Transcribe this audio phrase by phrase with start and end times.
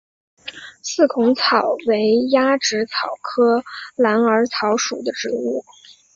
[0.81, 3.63] 四孔草为鸭跖草科
[3.95, 5.63] 蓝耳草属的植物。